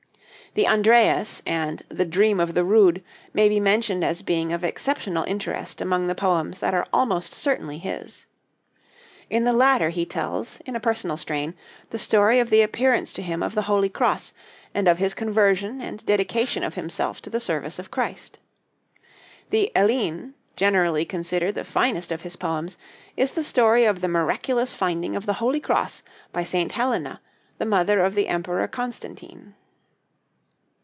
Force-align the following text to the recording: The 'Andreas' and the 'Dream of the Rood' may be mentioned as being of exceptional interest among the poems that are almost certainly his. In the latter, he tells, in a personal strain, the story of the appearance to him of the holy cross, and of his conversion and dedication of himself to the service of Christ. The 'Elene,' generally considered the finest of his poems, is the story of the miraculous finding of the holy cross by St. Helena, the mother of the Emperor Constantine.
The 0.53 0.67
'Andreas' 0.67 1.41
and 1.47 1.81
the 1.87 2.03
'Dream 2.03 2.37
of 2.41 2.55
the 2.55 2.65
Rood' 2.65 3.01
may 3.33 3.47
be 3.47 3.61
mentioned 3.61 4.03
as 4.03 4.21
being 4.21 4.51
of 4.51 4.65
exceptional 4.65 5.23
interest 5.23 5.79
among 5.79 6.07
the 6.07 6.13
poems 6.15 6.59
that 6.59 6.73
are 6.73 6.85
almost 6.91 7.33
certainly 7.33 7.77
his. 7.77 8.25
In 9.29 9.45
the 9.45 9.53
latter, 9.53 9.91
he 9.91 10.05
tells, 10.05 10.59
in 10.65 10.75
a 10.75 10.79
personal 10.81 11.15
strain, 11.15 11.53
the 11.91 11.97
story 11.97 12.37
of 12.37 12.49
the 12.49 12.61
appearance 12.61 13.13
to 13.13 13.21
him 13.21 13.41
of 13.41 13.55
the 13.55 13.61
holy 13.61 13.87
cross, 13.87 14.33
and 14.73 14.89
of 14.89 14.97
his 14.97 15.13
conversion 15.13 15.79
and 15.79 16.05
dedication 16.05 16.63
of 16.65 16.73
himself 16.73 17.21
to 17.21 17.29
the 17.29 17.39
service 17.39 17.79
of 17.79 17.89
Christ. 17.89 18.37
The 19.51 19.71
'Elene,' 19.73 20.33
generally 20.57 21.05
considered 21.05 21.55
the 21.55 21.63
finest 21.63 22.11
of 22.11 22.23
his 22.23 22.35
poems, 22.35 22.77
is 23.15 23.31
the 23.31 23.43
story 23.45 23.85
of 23.85 24.01
the 24.01 24.09
miraculous 24.09 24.75
finding 24.75 25.15
of 25.15 25.25
the 25.27 25.35
holy 25.39 25.61
cross 25.61 26.03
by 26.33 26.43
St. 26.43 26.73
Helena, 26.73 27.21
the 27.57 27.65
mother 27.65 28.01
of 28.01 28.15
the 28.15 28.27
Emperor 28.27 28.67
Constantine. 28.67 29.55